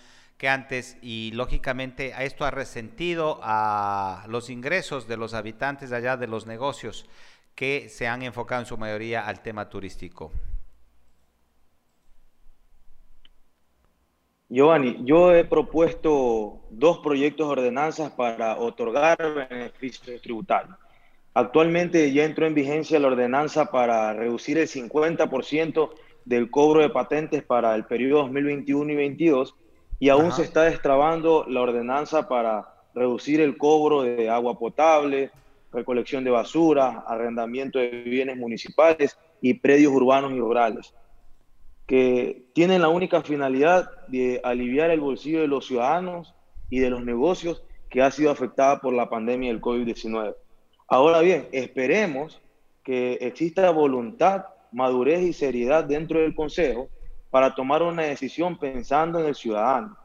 que 0.41 0.49
antes 0.49 0.97
y 1.03 1.33
lógicamente 1.35 2.15
esto 2.21 2.47
ha 2.47 2.51
resentido 2.51 3.41
a 3.43 4.25
los 4.27 4.49
ingresos 4.49 5.07
de 5.07 5.19
los 5.19 5.35
habitantes 5.35 5.93
allá 5.93 6.17
de 6.17 6.27
los 6.27 6.47
negocios 6.47 7.05
que 7.55 7.91
se 7.91 8.09
han 8.09 8.23
enfocado 8.23 8.63
en 8.63 8.67
su 8.67 8.79
mayoría 8.79 9.27
al 9.27 9.43
tema 9.43 9.69
turístico. 9.69 10.33
Giovanni, 14.49 14.97
yo 15.05 15.35
he 15.35 15.45
propuesto 15.45 16.63
dos 16.71 17.01
proyectos 17.01 17.47
de 17.47 17.53
ordenanzas 17.53 18.11
para 18.13 18.57
otorgar 18.57 19.19
beneficios 19.51 20.23
tributarios. 20.23 20.75
Actualmente 21.35 22.15
ya 22.15 22.25
entró 22.25 22.47
en 22.47 22.55
vigencia 22.55 22.99
la 22.99 23.09
ordenanza 23.09 23.71
para 23.71 24.15
reducir 24.15 24.57
el 24.57 24.69
50% 24.69 25.91
del 26.25 26.51
cobro 26.51 26.81
de 26.81 26.89
patentes 26.89 27.43
para 27.43 27.75
el 27.75 27.85
periodo 27.85 28.23
2021 28.23 28.93
y 28.93 28.95
2022 28.95 29.55
y 30.01 30.09
aún 30.09 30.33
se 30.33 30.43
está 30.43 30.63
destrabando 30.63 31.45
la 31.47 31.61
ordenanza 31.61 32.27
para 32.27 32.67
reducir 32.95 33.41
el 33.43 33.59
cobro 33.59 34.03
de 34.03 34.31
agua 34.31 34.59
potable, 34.59 35.31
recolección 35.71 36.25
de 36.25 36.31
basura, 36.31 37.05
arrendamiento 37.07 37.79
de 37.79 37.91
bienes 37.91 38.39
municipales 38.39 39.19
y 39.43 39.55
predios 39.55 39.93
urbanos 39.93 40.33
y 40.33 40.41
rurales, 40.41 40.95
que 41.87 42.47
tienen 42.55 42.81
la 42.81 42.89
única 42.89 43.23
finalidad 43.23 43.91
de 44.09 44.41
aliviar 44.43 44.91
el 44.91 45.01
bolsillo 45.01 45.43
de 45.43 45.49
los 45.49 45.67
ciudadanos 45.67 46.35
y 46.71 46.79
de 46.79 46.89
los 46.89 47.05
negocios 47.05 47.63
que 47.91 48.01
ha 48.01 48.11
sido 48.11 48.31
afectada 48.31 48.81
por 48.81 48.95
la 48.95 49.11
pandemia 49.11 49.53
del 49.53 49.61
COVID-19. 49.61 50.35
Ahora 50.89 51.21
bien, 51.21 51.47
esperemos 51.53 52.41
que 52.83 53.19
exista 53.21 53.71
voluntad, 53.71 54.47
madurez 54.73 55.21
y 55.21 55.35
seriedad 55.35 55.85
dentro 55.85 56.21
del 56.21 56.35
Consejo 56.35 56.89
para 57.31 57.55
tomar 57.55 57.83
una 57.83 58.03
decisión 58.03 58.59
pensando 58.59 59.21
en 59.21 59.27
el 59.27 59.35
ciudadano. 59.35 59.97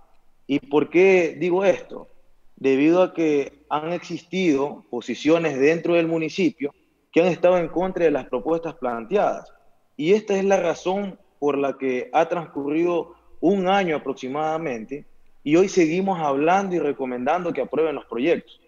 ¿Y 0.47 0.59
por 0.59 0.89
qué 0.89 1.35
digo 1.37 1.65
esto? 1.65 2.07
Debido 2.55 3.01
a 3.01 3.13
que 3.13 3.65
han 3.69 3.91
existido 3.91 4.85
posiciones 4.89 5.59
dentro 5.59 5.95
del 5.95 6.07
municipio 6.07 6.73
que 7.11 7.21
han 7.21 7.27
estado 7.27 7.57
en 7.57 7.69
contra 7.69 8.05
de 8.05 8.11
las 8.11 8.27
propuestas 8.27 8.75
planteadas. 8.75 9.51
Y 9.97 10.13
esta 10.13 10.35
es 10.35 10.45
la 10.45 10.57
razón 10.57 11.17
por 11.39 11.57
la 11.57 11.77
que 11.77 12.09
ha 12.13 12.27
transcurrido 12.27 13.15
un 13.39 13.67
año 13.67 13.95
aproximadamente 13.95 15.05
y 15.43 15.55
hoy 15.55 15.69
seguimos 15.69 16.19
hablando 16.19 16.75
y 16.75 16.79
recomendando 16.79 17.53
que 17.53 17.61
aprueben 17.61 17.95
los 17.95 18.05
proyectos. 18.05 18.59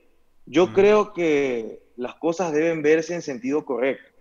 Yo 0.46 0.74
creo 0.74 1.12
que 1.12 1.82
las 1.98 2.16
cosas 2.16 2.54
deben 2.54 2.82
verse 2.82 3.16
en 3.16 3.22
sentido 3.22 3.66
correcto 3.66 4.12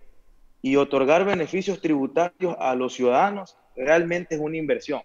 y 0.61 0.75
otorgar 0.75 1.23
beneficios 1.23 1.79
tributarios 1.79 2.55
a 2.59 2.75
los 2.75 2.93
ciudadanos 2.93 3.55
realmente 3.77 4.35
es 4.35 4.41
una 4.41 4.57
inversión, 4.57 5.01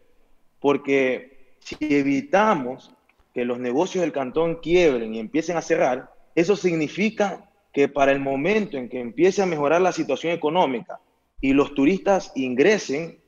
porque 0.61 1.55
si 1.61 1.77
evitamos 1.81 2.95
que 3.35 3.45
los 3.45 3.59
negocios 3.59 4.03
del 4.03 4.13
cantón 4.13 4.57
quiebren 4.57 5.15
y 5.15 5.19
empiecen 5.19 5.57
a 5.57 5.63
cerrar, 5.63 6.13
eso 6.35 6.57
significa 6.57 7.51
que 7.73 7.89
para 7.89 8.13
el 8.13 8.21
momento 8.21 8.77
en 8.77 8.89
que 8.89 9.01
empiece 9.01 9.43
a 9.43 9.47
mejorar 9.47 9.81
la 9.81 9.93
situación 9.93 10.33
económica 10.33 11.01
y 11.41 11.53
los 11.53 11.75
turistas 11.75 12.33
ingresen, 12.35 13.21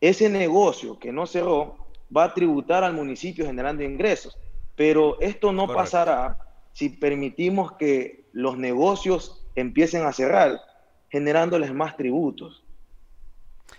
ese 0.00 0.28
negocio 0.28 0.98
que 0.98 1.12
no 1.12 1.26
cerró 1.26 1.88
va 2.14 2.24
a 2.24 2.34
tributar 2.34 2.84
al 2.84 2.94
municipio 2.94 3.46
generando 3.46 3.82
ingresos. 3.82 4.38
Pero 4.76 5.20
esto 5.20 5.52
no 5.52 5.66
pasará 5.66 6.38
si 6.72 6.88
permitimos 6.90 7.72
que 7.72 8.24
los 8.32 8.56
negocios 8.56 9.44
empiecen 9.56 10.04
a 10.04 10.12
cerrar, 10.12 10.60
generándoles 11.10 11.74
más 11.74 11.96
tributos. 11.96 12.64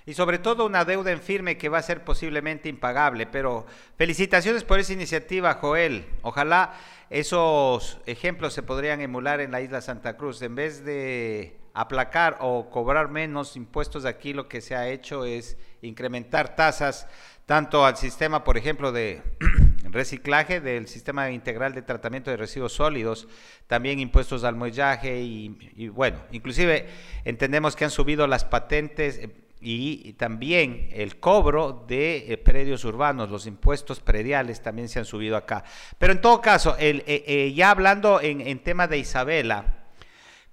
Y 0.10 0.16
sobre 0.16 0.40
todo 0.40 0.66
una 0.66 0.86
deuda 0.86 1.12
en 1.12 1.22
firme 1.22 1.60
que 1.60 1.70
va 1.70 1.78
a 1.78 1.84
ser 1.84 2.04
posiblemente 2.04 2.68
impagable. 2.68 3.28
Pero 3.28 3.68
felicitaciones 3.96 4.64
por 4.64 4.80
esa 4.80 4.94
iniciativa, 4.94 5.54
Joel. 5.54 6.04
Ojalá 6.24 6.74
esos 7.12 8.00
ejemplos 8.08 8.56
se 8.56 8.64
podrían 8.64 9.02
emular 9.02 9.40
en 9.40 9.52
la 9.52 9.62
isla 9.62 9.82
Santa 9.82 10.18
Cruz. 10.18 10.42
En 10.42 10.56
vez 10.56 10.84
de 10.84 11.60
aplacar 11.76 12.40
o 12.42 12.72
cobrar 12.72 13.10
menos 13.10 13.56
impuestos 13.56 14.06
aquí, 14.06 14.34
lo 14.34 14.50
que 14.50 14.62
se 14.62 14.76
ha 14.76 14.90
hecho 14.90 15.26
es 15.26 15.58
incrementar 15.84 16.56
tasas 16.56 17.06
tanto 17.46 17.86
al 17.86 17.96
sistema, 17.96 18.44
por 18.44 18.58
ejemplo, 18.58 18.92
de 18.92 19.22
reciclaje, 19.92 20.60
del 20.60 20.88
sistema 20.88 21.30
integral 21.30 21.76
de 21.76 21.84
tratamiento 21.84 22.32
de 22.32 22.38
residuos 22.38 22.74
sólidos, 22.74 23.28
también 23.68 24.00
impuestos 24.00 24.44
al 24.44 24.56
muellaje 24.56 25.22
y, 25.22 25.56
y 25.76 25.88
bueno, 25.90 26.18
inclusive 26.32 26.88
entendemos 27.26 27.76
que 27.76 27.86
han 27.86 27.92
subido 27.92 28.26
las 28.26 28.44
patentes 28.44 29.20
y 29.62 30.14
también 30.14 30.90
el 30.92 31.20
cobro 31.20 31.84
de 31.88 32.32
eh, 32.32 32.38
predios 32.38 32.86
urbanos, 32.86 33.30
los 33.30 33.46
impuestos 33.46 34.00
prediales 34.00 34.62
también 34.62 34.88
se 34.88 35.00
han 35.00 35.06
subido 35.06 35.36
acá. 35.36 35.64
Pero 35.98 36.14
en 36.14 36.22
todo 36.22 36.42
caso, 36.42 36.78
el, 36.78 37.04
eh, 37.08 37.24
eh, 37.28 37.54
ya 37.54 37.72
hablando 37.72 38.22
en, 38.22 38.40
en, 38.40 38.64
tema 38.64 38.88
de 38.88 39.00
Isabela, 39.00 39.88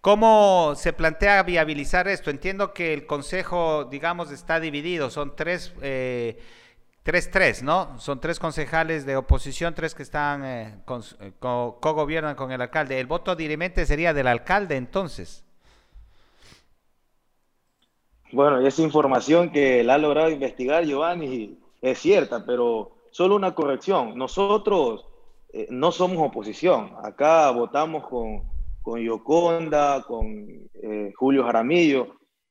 ¿cómo 0.00 0.74
se 0.76 0.92
plantea 0.92 1.44
viabilizar 1.44 2.08
esto? 2.08 2.30
Entiendo 2.30 2.74
que 2.74 2.92
el 2.92 3.06
Consejo, 3.06 3.84
digamos, 3.84 4.32
está 4.32 4.58
dividido, 4.58 5.08
son 5.08 5.36
tres, 5.36 5.72
tres, 7.04 7.30
tres, 7.30 7.62
¿no? 7.62 8.00
Son 8.00 8.20
tres 8.20 8.40
concejales 8.40 9.06
de 9.06 9.16
oposición, 9.16 9.74
tres 9.74 9.94
que 9.94 10.02
están, 10.02 10.82
co-gobiernan 10.84 12.34
con 12.34 12.50
el 12.50 12.60
alcalde. 12.60 12.98
El 12.98 13.06
voto 13.06 13.36
dirimente 13.36 13.86
sería 13.86 14.12
del 14.12 14.26
alcalde 14.26 14.76
entonces. 14.76 15.45
Bueno, 18.36 18.60
esa 18.60 18.82
información 18.82 19.48
que 19.50 19.82
la 19.82 19.94
ha 19.94 19.98
logrado 19.98 20.28
investigar 20.28 20.84
Giovanni 20.84 21.58
es 21.80 21.98
cierta, 21.98 22.44
pero 22.44 22.90
solo 23.10 23.34
una 23.34 23.54
corrección. 23.54 24.18
Nosotros 24.18 25.06
eh, 25.54 25.68
no 25.70 25.90
somos 25.90 26.18
oposición. 26.18 26.92
Acá 27.02 27.50
votamos 27.50 28.06
con, 28.06 28.42
con 28.82 29.00
Yoconda, 29.00 30.02
con 30.02 30.68
eh, 30.74 31.14
Julio 31.16 31.44
Jaramillo. 31.44 32.08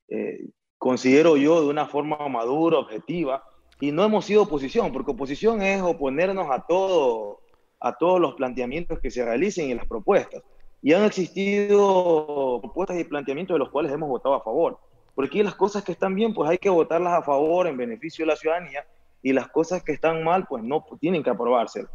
Eh, 0.08 0.50
considero 0.80 1.38
yo 1.38 1.62
de 1.62 1.68
una 1.68 1.86
forma 1.86 2.18
madura, 2.30 2.80
objetiva, 2.80 3.44
y 3.80 3.92
no 3.92 4.04
hemos 4.04 4.26
sido 4.26 4.42
oposición, 4.42 4.92
porque 4.92 5.12
oposición 5.12 5.62
es 5.62 5.84
oponernos 5.84 6.48
a, 6.50 6.66
todo, 6.66 7.42
a 7.80 7.96
todos 7.96 8.20
los 8.20 8.34
planteamientos 8.34 9.00
que 9.00 9.12
se 9.12 9.24
realicen 9.24 9.70
y 9.70 9.76
las 9.76 9.86
propuestas. 9.86 10.42
Y 10.82 10.94
han 10.94 11.04
existido 11.04 12.60
propuestas 12.64 12.98
y 12.98 13.04
planteamientos 13.04 13.54
de 13.54 13.60
los 13.60 13.70
cuales 13.70 13.92
hemos 13.92 14.10
votado 14.10 14.34
a 14.34 14.42
favor. 14.42 14.80
Porque 15.16 15.44
las 15.44 15.56
cosas 15.56 15.84
que 15.84 15.94
están 15.94 16.14
bien, 16.14 16.34
pues 16.34 16.50
hay 16.50 16.58
que 16.58 16.70
votarlas 16.70 17.14
a 17.14 17.24
favor 17.24 17.68
en 17.68 17.78
beneficio 17.78 18.26
de 18.26 18.32
la 18.32 18.36
ciudadanía 18.36 18.86
y 19.24 19.34
las 19.34 19.48
cosas 19.48 19.82
que 19.82 19.94
están 19.94 20.24
mal, 20.24 20.46
pues 20.48 20.64
no 20.64 20.86
tienen 21.00 21.24
que 21.24 21.32
aprobarse. 21.32 21.88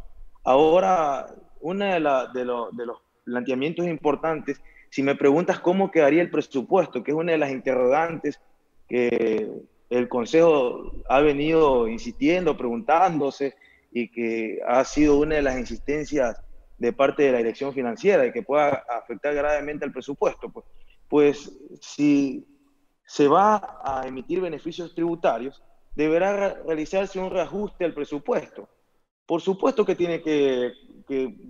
Ahora, 0.43 1.27
uno 1.61 1.85
de 1.85 1.99
los 2.45 2.97
planteamientos 3.23 3.85
importantes, 3.85 4.61
si 4.89 5.03
me 5.03 5.15
preguntas 5.15 5.59
cómo 5.59 5.91
quedaría 5.91 6.21
el 6.21 6.31
presupuesto, 6.31 7.03
que 7.03 7.11
es 7.11 7.17
una 7.17 7.31
de 7.31 7.37
las 7.37 7.51
interrogantes 7.51 8.41
que 8.89 9.49
el 9.89 10.09
Consejo 10.09 10.91
ha 11.07 11.21
venido 11.21 11.87
insistiendo, 11.87 12.57
preguntándose 12.57 13.55
y 13.91 14.09
que 14.09 14.59
ha 14.67 14.83
sido 14.83 15.19
una 15.19 15.35
de 15.35 15.41
las 15.43 15.57
insistencias 15.57 16.41
de 16.77 16.91
parte 16.91 17.23
de 17.23 17.31
la 17.31 17.37
dirección 17.37 17.73
financiera 17.73 18.25
y 18.25 18.31
que 18.31 18.41
pueda 18.41 18.83
afectar 18.89 19.35
gravemente 19.35 19.85
al 19.85 19.91
presupuesto. 19.91 20.49
Pues, 20.49 20.65
pues 21.07 21.59
si 21.79 22.45
se 23.11 23.27
va 23.27 23.81
a 23.83 24.07
emitir 24.07 24.39
beneficios 24.39 24.95
tributarios, 24.95 25.61
deberá 25.95 26.53
realizarse 26.63 27.19
un 27.19 27.29
reajuste 27.29 27.83
al 27.83 27.93
presupuesto. 27.93 28.69
Por 29.25 29.41
supuesto 29.41 29.85
que 29.85 29.95
tiene 29.95 30.21
que, 30.21 30.71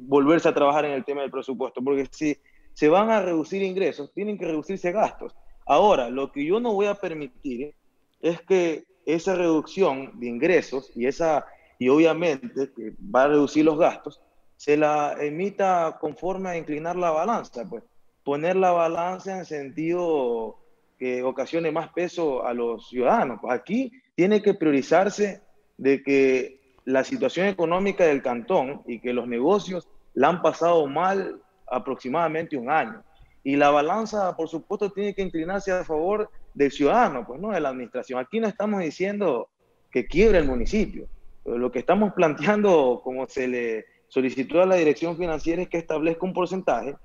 volverse 0.07 0.49
a 0.49 0.55
trabajar 0.55 0.85
en 0.85 0.93
el 0.93 1.05
tema 1.05 1.21
del 1.21 1.29
presupuesto, 1.29 1.83
porque 1.83 2.07
si 2.09 2.35
se 2.73 2.89
van 2.89 3.11
a 3.11 3.21
reducir 3.21 3.61
ingresos, 3.61 4.11
tienen 4.11 4.39
que 4.39 4.47
reducirse 4.47 4.91
gastos. 4.91 5.35
Ahora, 5.67 6.09
lo 6.09 6.31
que 6.31 6.43
yo 6.43 6.59
no 6.59 6.73
voy 6.73 6.87
a 6.87 6.95
permitir 6.95 7.75
es 8.21 8.41
que 8.41 8.85
esa 9.05 9.35
reducción 9.35 10.19
de 10.19 10.29
ingresos 10.29 10.91
y 10.95 11.05
esa 11.05 11.45
y 11.77 11.89
obviamente 11.89 12.71
que 12.75 12.95
va 13.15 13.25
a 13.25 13.27
reducir 13.27 13.65
los 13.65 13.77
gastos, 13.77 14.19
se 14.57 14.77
la 14.77 15.15
emita 15.19 15.99
conforme 16.01 16.49
a 16.49 16.57
inclinar 16.57 16.95
la 16.95 17.11
balanza, 17.11 17.69
pues 17.69 17.83
poner 18.23 18.55
la 18.55 18.71
balanza 18.71 19.37
en 19.37 19.45
sentido 19.45 20.60
que 21.01 21.23
ocasione 21.23 21.71
más 21.71 21.91
peso 21.93 22.45
a 22.45 22.53
los 22.53 22.87
ciudadanos. 22.87 23.39
Pues 23.41 23.51
aquí 23.51 23.91
tiene 24.13 24.43
que 24.43 24.53
priorizarse 24.53 25.41
de 25.75 26.03
que 26.03 26.77
la 26.85 27.03
situación 27.03 27.47
económica 27.47 28.03
del 28.03 28.21
cantón 28.21 28.83
y 28.85 28.99
que 28.99 29.11
los 29.11 29.27
negocios 29.27 29.89
la 30.13 30.27
han 30.27 30.43
pasado 30.43 30.85
mal 30.85 31.41
aproximadamente 31.65 32.55
un 32.55 32.69
año. 32.69 33.03
Y 33.43 33.55
la 33.55 33.71
balanza, 33.71 34.37
por 34.37 34.47
supuesto, 34.47 34.91
tiene 34.91 35.15
que 35.15 35.23
inclinarse 35.23 35.71
a 35.71 35.83
favor 35.83 36.29
del 36.53 36.71
ciudadano, 36.71 37.25
pues 37.25 37.41
no 37.41 37.49
de 37.49 37.61
la 37.61 37.69
administración. 37.69 38.19
Aquí 38.19 38.39
no 38.39 38.47
estamos 38.47 38.79
diciendo 38.81 39.49
que 39.89 40.05
quiebre 40.05 40.37
el 40.37 40.45
municipio. 40.45 41.07
Lo 41.45 41.71
que 41.71 41.79
estamos 41.79 42.13
planteando, 42.15 43.01
como 43.03 43.27
se 43.27 43.47
le 43.47 43.85
solicitó 44.07 44.61
a 44.61 44.67
la 44.67 44.75
dirección 44.75 45.17
financiera, 45.17 45.63
es 45.63 45.67
que 45.67 45.79
establezca 45.79 46.27
un 46.27 46.33
porcentaje 46.33 46.95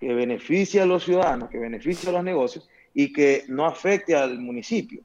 que 0.00 0.14
beneficie 0.14 0.80
a 0.80 0.86
los 0.86 1.04
ciudadanos, 1.04 1.50
que 1.50 1.58
beneficie 1.58 2.08
a 2.08 2.12
los 2.12 2.24
negocios 2.24 2.66
y 2.94 3.12
que 3.12 3.44
no 3.48 3.66
afecte 3.66 4.14
al 4.14 4.38
municipio. 4.38 5.02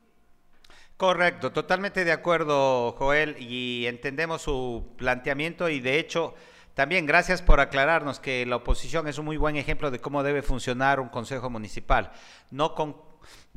Correcto, 0.98 1.52
totalmente 1.52 2.04
de 2.06 2.12
acuerdo, 2.12 2.94
Joel, 2.94 3.36
y 3.40 3.86
entendemos 3.86 4.42
su 4.42 4.94
planteamiento 4.98 5.70
y 5.70 5.80
de 5.80 6.00
hecho 6.00 6.34
también 6.74 7.06
gracias 7.06 7.42
por 7.42 7.60
aclararnos 7.60 8.20
que 8.20 8.46
la 8.46 8.58
oposición 8.58 9.08
es 9.08 9.18
un 9.18 9.26
muy 9.26 9.38
buen 9.38 9.58
ejemplo 9.58 9.92
de 9.92 10.00
cómo 10.00 10.24
debe 10.24 10.42
funcionar 10.42 11.00
un 11.00 11.10
consejo 11.10 11.50
municipal, 11.50 12.12
no 12.50 12.74
con 12.74 12.98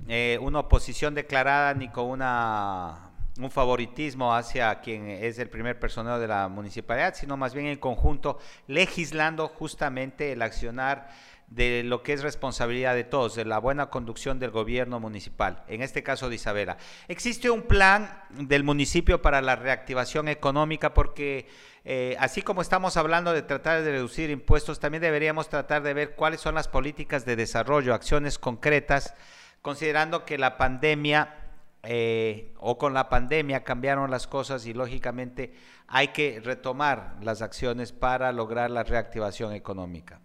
eh, 0.09 0.39
una 0.41 0.61
oposición 0.61 1.15
declarada 1.15 1.73
ni 1.75 1.89
con 1.89 2.07
una 2.07 3.11
un 3.39 3.51
favoritismo 3.51 4.35
hacia 4.35 4.81
quien 4.81 5.09
es 5.09 5.39
el 5.39 5.49
primer 5.49 5.79
personal 5.79 6.21
de 6.21 6.29
la 6.29 6.49
municipalidad, 6.49 7.15
sino 7.15 7.37
más 7.37 7.55
bien 7.55 7.67
en 7.67 7.79
conjunto 7.79 8.39
legislando 8.67 9.49
justamente 9.49 10.33
el 10.33 10.43
accionar 10.43 11.09
de 11.51 11.83
lo 11.83 12.03
que 12.05 12.13
es 12.13 12.23
responsabilidad 12.23 12.95
de 12.95 13.03
todos, 13.05 13.35
de 13.35 13.45
la 13.45 13.59
buena 13.59 13.91
conducción 13.91 14.39
del 14.39 14.53
gobierno 14.53 15.01
municipal, 15.01 15.65
en 15.67 15.83
este 15.83 16.05
caso 16.05 16.29
de 16.29 16.37
Isabela. 16.37 16.79
¿Existe 17.09 17.51
un 17.51 17.63
plan 17.63 18.23
del 18.31 18.63
municipio 18.63 19.21
para 19.21 19.43
la 19.43 19.57
reactivación 19.57 20.29
económica? 20.29 20.95
Porque 20.95 21.49
eh, 21.85 22.17
así 22.21 22.43
como 22.43 22.63
estamos 22.63 22.97
hablando 22.97 23.33
de 23.33 23.43
tratar 23.43 23.83
de 23.83 23.91
reducir 23.91 24.31
impuestos, 24.31 24.79
también 24.79 25.03
deberíamos 25.03 25.49
tratar 25.49 25.83
de 25.83 25.93
ver 25.93 26.15
cuáles 26.15 26.41
son 26.41 26.55
las 26.55 26.69
políticas 26.69 27.25
de 27.25 27.35
desarrollo, 27.35 27.95
acciones 27.95 28.39
concretas, 28.39 29.15
considerando 29.61 30.25
que 30.25 30.39
la 30.39 30.57
pandemia 30.57 31.35
eh, 31.83 32.55
o 32.59 32.79
con 32.79 32.95
la 32.95 33.09
pandemia 33.09 33.65
cambiaron 33.65 34.11
las 34.11 34.27
cosas 34.29 34.67
y 34.67 34.75
lógicamente 34.75 35.55
hay 35.89 36.09
que 36.09 36.41
retomar 36.45 37.17
las 37.23 37.43
acciones 37.43 37.91
para 37.91 38.31
lograr 38.31 38.71
la 38.71 38.85
reactivación 38.85 39.53
económica. 39.53 40.21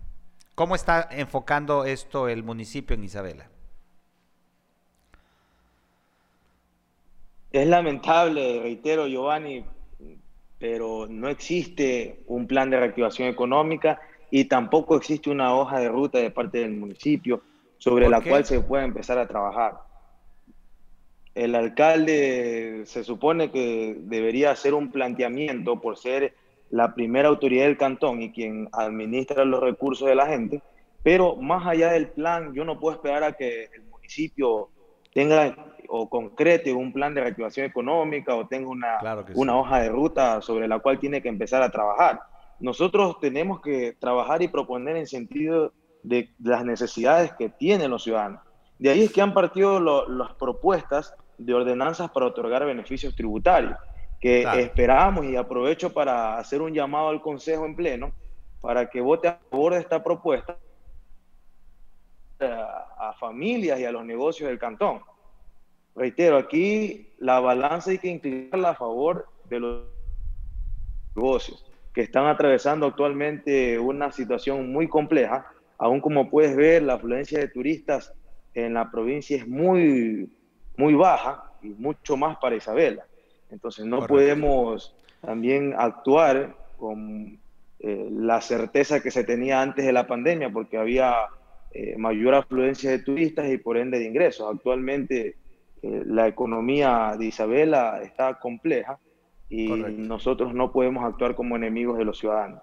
¿Cómo 0.55 0.75
está 0.75 1.09
enfocando 1.12 1.83
esto 1.83 2.29
el 2.29 2.41
municipio 2.41 2.95
en 2.95 3.03
Isabela? 3.03 3.50
Es 7.51 7.67
lamentable, 7.67 8.62
reitero, 8.62 9.07
Giovanni, 9.07 9.65
pero 10.57 11.07
no 11.09 11.27
existe 11.27 12.24
un 12.27 12.47
plan 12.47 12.69
de 12.69 12.79
reactivación 12.79 13.27
económica 13.27 14.00
y 14.31 14.45
tampoco 14.45 14.95
existe 14.95 15.29
una 15.29 15.53
hoja 15.53 15.79
de 15.79 15.89
ruta 15.89 16.19
de 16.19 16.31
parte 16.31 16.59
del 16.59 16.71
municipio 16.71 17.41
sobre 17.77 18.09
la 18.09 18.21
cual 18.21 18.45
se 18.45 18.62
pueda 18.62 18.85
empezar 18.85 19.17
a 19.17 19.27
trabajar. 19.27 19.81
El 21.33 21.53
alcalde 21.55 22.83
se 22.85 23.03
supone 23.03 23.51
que 23.51 23.97
debería 24.00 24.51
hacer 24.51 24.74
un 24.74 24.89
planteamiento 24.89 25.82
por 25.82 25.97
ser 25.97 26.34
la 26.75 26.93
primera 26.93 27.29
autoridad 27.29 27.67
del 27.67 27.77
cantón 27.77 28.21
y 28.21 28.33
quien 28.33 28.67
administra 28.73 29.45
los 29.45 29.61
recursos 29.61 30.09
de 30.09 30.15
la 30.15 30.27
gente, 30.27 30.61
pero 31.03 31.38
más 31.38 31.65
allá 31.65 31.93
del 31.93 32.09
plan, 32.09 32.53
yo 32.53 32.65
no 32.65 32.81
puedo 32.81 32.97
esperar 32.97 33.23
a 33.23 33.31
que 33.31 33.69
el 33.73 33.83
municipio 33.83 34.67
tenga 35.13 35.55
o 35.88 36.09
concrete 36.09 36.73
un 36.73 36.91
plan 36.91 37.13
de 37.13 37.21
reactivación 37.21 37.65
económica 37.65 38.35
o 38.35 38.45
tenga 38.47 38.67
una, 38.67 38.97
una 39.35 39.57
hoja 39.57 39.79
de 39.83 39.89
ruta 39.89 40.41
sobre 40.41 40.67
la 40.67 40.79
cual 40.79 40.99
tiene 40.99 41.21
que 41.21 41.29
empezar 41.29 41.61
a 41.61 41.71
trabajar. 41.71 42.19
Nosotros 42.59 43.21
tenemos 43.21 43.61
que 43.61 43.95
trabajar 43.97 44.41
y 44.41 44.49
proponer 44.49 44.97
en 44.97 45.07
sentido 45.07 45.71
de 46.03 46.29
las 46.43 46.65
necesidades 46.65 47.31
que 47.39 47.47
tienen 47.47 47.89
los 47.89 48.03
ciudadanos. 48.03 48.41
De 48.79 48.89
ahí 48.89 49.03
es 49.03 49.13
que 49.13 49.21
han 49.21 49.33
partido 49.33 49.79
las 49.79 50.33
propuestas 50.33 51.15
de 51.38 51.53
ordenanzas 51.53 52.11
para 52.11 52.25
otorgar 52.25 52.65
beneficios 52.65 53.15
tributarios 53.15 53.77
que 54.19 54.43
esperamos 54.60 55.25
y 55.25 55.36
aprovecho 55.36 55.93
para 55.93 56.38
hacer 56.38 56.62
un 56.62 56.73
llamado 56.73 57.10
al 57.10 57.21
Consejo 57.21 57.65
en 57.65 57.75
pleno 57.75 58.12
para 58.62 58.89
que 58.89 58.99
vote 58.99 59.28
a 59.28 59.39
favor 59.51 59.73
de 59.73 59.80
esta 59.80 60.04
propuesta 60.04 60.58
a, 62.39 63.13
familias 63.19 63.80
y 63.80 63.86
a 63.86 63.91
los 63.91 64.04
negocios 64.04 64.49
del 64.49 64.60
cantón. 64.60 65.01
Reitero, 65.95 66.38
aquí 66.38 67.13
la 67.19 67.39
balanza 67.39 67.91
hay 67.91 67.99
que 67.99 68.10
inclinarla 68.10 68.71
a 68.71 68.75
favor 68.75 69.28
de 69.49 69.60
los 69.60 69.84
negocios 71.15 71.63
que 71.93 72.01
están 72.01 72.25
atravesando 72.25 72.88
actualmente 72.88 73.80
una 73.80 74.12
situación 74.12 74.73
muy 74.73 74.89
compleja. 74.89 75.45
Aún 75.78 76.01
como 76.01 76.30
puedes 76.30 76.56
ver, 76.56 76.84
la 76.84 76.95
afluencia 76.95 77.39
de 77.39 77.47
turistas 77.47 78.13
en 78.54 78.73
la 78.73 78.91
provincia 78.91 79.38
es 79.38 79.47
muy, 79.47 80.30
muy 80.75 80.93
baja 80.93 81.51
y 81.62 81.69
mucho 81.69 82.17
más 82.17 82.38
para 82.38 82.56
Isabela. 82.56 83.06
Entonces 83.56 83.86
no 83.86 84.06
podemos 84.06 84.94
también 85.22 85.74
actuar 85.78 86.58
con 86.78 87.39
eh, 87.80 88.10
la 88.12 88.41
certeza 88.41 89.02
que 89.02 89.12
se 89.12 89.24
tenía 89.24 89.62
antes 89.62 89.86
de 89.86 89.94
la 89.94 90.08
pandemia 90.08 90.50
porque 90.52 90.78
había 90.78 91.15
eh, 91.72 91.96
mayor 91.98 92.36
afluencia 92.36 92.91
de 92.91 93.00
turistas 93.00 93.50
y 93.50 93.58
por 93.58 93.78
ende 93.78 93.98
de 93.98 94.06
ingresos. 94.06 94.54
Actualmente 94.54 95.38
eh, 95.82 96.04
la 96.06 96.28
economía 96.28 97.15
de 97.18 97.28
Isabela 97.28 98.02
está 98.04 98.39
compleja 98.39 99.00
y 99.50 99.68
nosotros 99.68 100.54
no 100.54 100.74
podemos 100.74 101.06
actuar 101.06 101.34
como 101.34 101.56
enemigos 101.56 101.98
de 101.98 102.04
los 102.04 102.20
ciudadanos. 102.20 102.62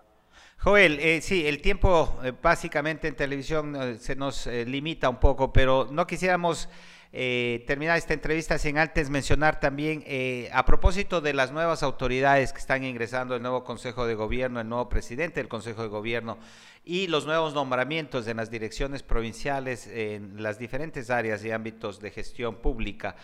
Joel, 0.59 0.99
sí, 1.23 1.47
el 1.47 1.63
tiempo 1.63 2.19
básicamente 2.43 3.09
en 3.09 3.17
televisión 3.17 3.99
se 3.99 4.15
nos 4.15 4.47
limita 4.47 5.09
un 5.09 5.17
poco, 5.17 5.53
pero 5.53 5.89
no 5.91 6.07
quisiéramos 6.07 6.69
eh, 7.15 7.65
terminar 7.67 7.99
esta 7.99 8.15
entrevista 8.15 8.57
sin 8.57 8.79
antes 8.79 9.11
mencionar 9.11 9.61
también, 9.61 10.03
eh, 10.07 10.49
a 10.53 10.65
propósito 10.65 11.21
de 11.21 11.35
las 11.35 11.53
nuevas 11.53 11.83
autoridades 11.83 12.55
que 12.55 12.59
están 12.59 12.85
ingresando, 12.85 13.37
el 13.37 13.43
nuevo 13.43 13.65
Consejo 13.65 14.07
de 14.07 14.15
Gobierno, 14.15 14.61
el 14.61 14.69
nuevo 14.69 14.89
presidente 14.89 15.41
del 15.41 15.49
Consejo 15.49 15.83
de 15.83 15.89
Gobierno 15.89 16.39
y 16.85 17.09
los 17.09 17.27
nuevos 17.27 17.53
nombramientos 17.53 18.27
en 18.29 18.39
las 18.39 18.51
direcciones 18.51 19.03
provinciales 19.03 19.87
en 19.87 20.43
las 20.43 20.59
diferentes 20.59 21.11
áreas 21.11 21.45
y 21.45 21.51
ámbitos 21.51 22.01
de 22.01 22.11
gestión 22.11 22.57
pública. 22.57 23.15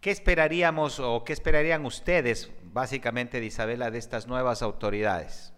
¿Qué 0.00 0.10
esperaríamos 0.10 0.98
o 0.98 1.22
qué 1.24 1.32
esperarían 1.32 1.86
ustedes, 1.86 2.50
básicamente, 2.72 3.40
de 3.40 3.46
Isabela, 3.46 3.90
de 3.90 3.98
estas 3.98 4.26
nuevas 4.26 4.60
autoridades? 4.62 5.52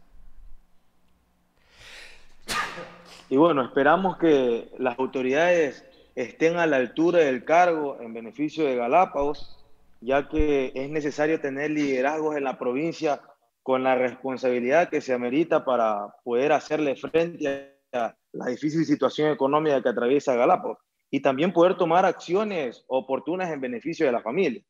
Y 3.31 3.37
bueno, 3.37 3.63
esperamos 3.63 4.17
que 4.17 4.71
las 4.79 4.99
autoridades 4.99 5.85
estén 6.19 6.57
a 6.57 6.67
la 6.67 6.79
altura 6.79 7.21
del 7.21 7.45
cargo 7.45 8.01
en 8.01 8.13
beneficio 8.13 8.65
de 8.65 8.75
Galápagos, 8.75 9.57
ya 10.01 10.29
que 10.29 10.73
es 10.75 10.91
necesario 10.91 11.41
tener 11.41 11.71
liderazgos 11.71 12.37
en 12.37 12.43
la 12.43 12.59
provincia 12.59 13.21
con 13.63 13.85
la 13.85 13.95
responsabilidad 13.95 14.89
que 14.89 15.01
se 15.01 15.13
amerita 15.13 15.65
para 15.65 16.09
poder 16.25 16.51
hacerle 16.51 16.97
frente 16.97 17.79
a 17.93 18.17
la 18.33 18.47
difícil 18.47 18.85
situación 18.85 19.31
económica 19.31 19.81
que 19.81 19.91
atraviesa 19.91 20.35
Galápagos 20.35 20.79
y 21.09 21.21
también 21.21 21.53
poder 21.53 21.77
tomar 21.77 22.05
acciones 22.05 22.85
oportunas 22.89 23.53
en 23.53 23.61
beneficio 23.61 24.05
de 24.05 24.13
la 24.13 24.21
familia. 24.21 24.63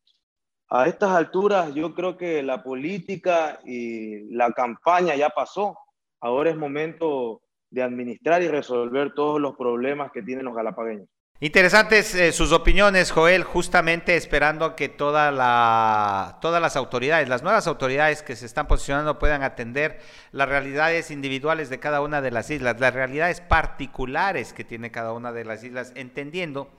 A 0.68 0.86
estas 0.86 1.12
alturas 1.12 1.74
yo 1.74 1.94
creo 1.94 2.18
que 2.18 2.42
la 2.42 2.62
política 2.62 3.58
y 3.64 4.34
la 4.34 4.52
campaña 4.52 5.16
ya 5.16 5.30
pasó. 5.30 5.78
Ahora 6.20 6.50
es 6.50 6.56
momento 6.58 7.40
de 7.70 7.82
administrar 7.82 8.42
y 8.42 8.48
resolver 8.48 9.14
todos 9.14 9.40
los 9.40 9.56
problemas 9.56 10.12
que 10.12 10.22
tienen 10.22 10.44
los 10.44 10.54
galapagueños. 10.54 11.08
Interesantes 11.40 12.16
eh, 12.16 12.32
sus 12.32 12.50
opiniones, 12.50 13.12
Joel, 13.12 13.44
justamente 13.44 14.16
esperando 14.16 14.74
que 14.74 14.88
toda 14.88 15.30
la, 15.30 16.38
todas 16.40 16.60
las 16.60 16.74
autoridades, 16.74 17.28
las 17.28 17.44
nuevas 17.44 17.68
autoridades 17.68 18.24
que 18.24 18.34
se 18.34 18.44
están 18.44 18.66
posicionando 18.66 19.20
puedan 19.20 19.44
atender 19.44 20.00
las 20.32 20.48
realidades 20.48 21.12
individuales 21.12 21.70
de 21.70 21.78
cada 21.78 22.00
una 22.00 22.20
de 22.20 22.32
las 22.32 22.50
islas, 22.50 22.80
las 22.80 22.92
realidades 22.92 23.40
particulares 23.40 24.52
que 24.52 24.64
tiene 24.64 24.90
cada 24.90 25.12
una 25.12 25.30
de 25.30 25.44
las 25.44 25.62
islas, 25.62 25.92
entendiendo 25.94 26.72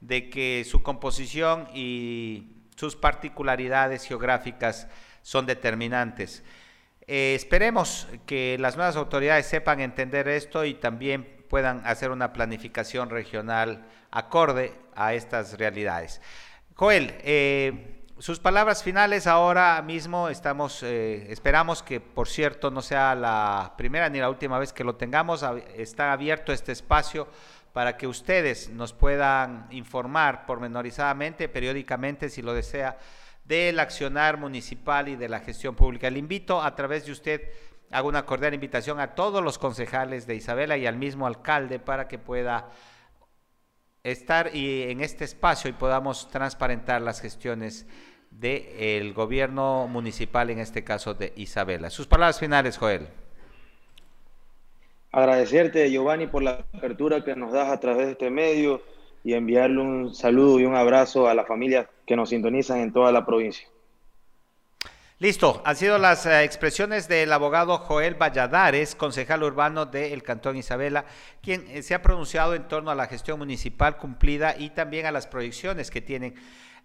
de 0.00 0.28
que 0.28 0.66
su 0.68 0.82
composición 0.82 1.68
y 1.72 2.48
sus 2.74 2.96
particularidades 2.96 4.04
geográficas 4.04 4.88
son 5.22 5.46
determinantes. 5.46 6.42
Eh, 7.06 7.34
esperemos 7.36 8.08
que 8.26 8.56
las 8.58 8.74
nuevas 8.74 8.96
autoridades 8.96 9.46
sepan 9.46 9.78
entender 9.78 10.26
esto 10.26 10.64
y 10.64 10.74
también 10.74 11.39
puedan 11.50 11.84
hacer 11.84 12.12
una 12.12 12.32
planificación 12.32 13.10
regional 13.10 13.84
acorde 14.10 14.72
a 14.94 15.12
estas 15.12 15.58
realidades. 15.58 16.22
Joel, 16.76 17.14
eh, 17.24 18.06
sus 18.18 18.38
palabras 18.38 18.82
finales 18.82 19.26
ahora 19.26 19.82
mismo 19.82 20.28
estamos, 20.28 20.82
eh, 20.82 21.26
esperamos 21.32 21.82
que 21.82 22.00
por 22.00 22.28
cierto 22.28 22.70
no 22.70 22.82
sea 22.82 23.14
la 23.14 23.74
primera 23.76 24.08
ni 24.08 24.20
la 24.20 24.30
última 24.30 24.58
vez 24.58 24.72
que 24.72 24.84
lo 24.84 24.94
tengamos, 24.94 25.44
está 25.76 26.12
abierto 26.12 26.52
este 26.52 26.72
espacio 26.72 27.26
para 27.72 27.96
que 27.96 28.06
ustedes 28.06 28.70
nos 28.70 28.92
puedan 28.92 29.66
informar 29.70 30.46
pormenorizadamente, 30.46 31.48
periódicamente, 31.48 32.28
si 32.28 32.42
lo 32.42 32.54
desea, 32.54 32.96
del 33.44 33.80
accionar 33.80 34.36
municipal 34.36 35.08
y 35.08 35.16
de 35.16 35.28
la 35.28 35.40
gestión 35.40 35.74
pública. 35.74 36.08
Le 36.10 36.18
invito 36.20 36.62
a 36.62 36.74
través 36.76 37.06
de 37.06 37.12
usted, 37.12 37.50
hago 37.90 38.08
una 38.08 38.24
cordial 38.24 38.54
invitación 38.54 39.00
a 39.00 39.14
todos 39.14 39.42
los 39.42 39.58
concejales 39.58 40.26
de 40.26 40.36
Isabela 40.36 40.76
y 40.76 40.86
al 40.86 40.96
mismo 40.96 41.26
alcalde 41.26 41.78
para 41.78 42.08
que 42.08 42.18
pueda 42.18 42.70
estar 44.04 44.54
y 44.54 44.84
en 44.84 45.00
este 45.00 45.24
espacio 45.24 45.68
y 45.68 45.74
podamos 45.74 46.30
transparentar 46.30 47.02
las 47.02 47.20
gestiones 47.20 47.86
del 48.30 49.12
gobierno 49.12 49.88
municipal, 49.88 50.50
en 50.50 50.60
este 50.60 50.84
caso 50.84 51.14
de 51.14 51.32
Isabela. 51.36 51.90
Sus 51.90 52.06
palabras 52.06 52.38
finales, 52.38 52.78
Joel. 52.78 53.08
Agradecerte, 55.12 55.90
Giovanni, 55.90 56.28
por 56.28 56.42
la 56.42 56.64
apertura 56.72 57.24
que 57.24 57.34
nos 57.34 57.52
das 57.52 57.68
a 57.68 57.80
través 57.80 58.06
de 58.06 58.12
este 58.12 58.30
medio 58.30 58.80
y 59.24 59.34
enviarle 59.34 59.80
un 59.80 60.14
saludo 60.14 60.60
y 60.60 60.64
un 60.64 60.76
abrazo 60.76 61.28
a 61.28 61.34
las 61.34 61.48
familias 61.48 61.88
que 62.06 62.14
nos 62.14 62.28
sintonizan 62.28 62.78
en 62.78 62.92
toda 62.92 63.10
la 63.10 63.26
provincia. 63.26 63.66
Listo, 65.20 65.60
han 65.66 65.76
sido 65.76 65.98
las 65.98 66.24
eh, 66.24 66.44
expresiones 66.44 67.06
del 67.06 67.30
abogado 67.34 67.76
Joel 67.76 68.14
Valladares, 68.14 68.94
concejal 68.94 69.42
urbano 69.42 69.84
del 69.84 70.22
Cantón 70.22 70.56
Isabela, 70.56 71.04
quien 71.42 71.66
eh, 71.68 71.82
se 71.82 71.94
ha 71.94 72.00
pronunciado 72.00 72.54
en 72.54 72.66
torno 72.68 72.90
a 72.90 72.94
la 72.94 73.06
gestión 73.06 73.38
municipal 73.38 73.98
cumplida 73.98 74.56
y 74.56 74.70
también 74.70 75.04
a 75.04 75.12
las 75.12 75.26
proyecciones 75.26 75.90
que 75.90 76.00
tienen, 76.00 76.36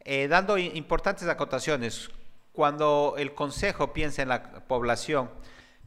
eh, 0.02 0.28
dando 0.28 0.58
importantes 0.58 1.30
acotaciones. 1.30 2.10
Cuando 2.52 3.16
el 3.18 3.34
Consejo 3.34 3.94
piensa 3.94 4.22
en 4.22 4.28
la 4.28 4.44
población, 4.68 5.32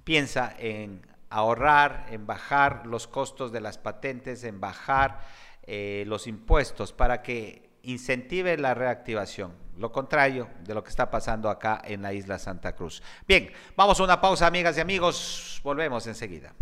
piensa 0.04 0.54
en 0.58 1.06
ahorrar, 1.28 2.06
en 2.10 2.26
bajar 2.26 2.86
los 2.86 3.06
costos 3.08 3.52
de 3.52 3.60
las 3.60 3.76
patentes, 3.76 4.42
en 4.44 4.58
bajar 4.58 5.20
los 5.66 6.26
impuestos 6.26 6.94
para 6.94 7.20
que 7.20 7.68
incentive 7.82 8.56
la 8.56 8.72
reactivación. 8.72 9.67
Lo 9.78 9.92
contrario 9.92 10.48
de 10.64 10.74
lo 10.74 10.82
que 10.82 10.90
está 10.90 11.08
pasando 11.08 11.48
acá 11.48 11.80
en 11.84 12.02
la 12.02 12.12
isla 12.12 12.38
Santa 12.38 12.74
Cruz. 12.74 13.00
Bien, 13.26 13.52
vamos 13.76 14.00
a 14.00 14.02
una 14.02 14.20
pausa, 14.20 14.46
amigas 14.46 14.76
y 14.76 14.80
amigos. 14.80 15.60
Volvemos 15.62 16.04
enseguida. 16.08 16.52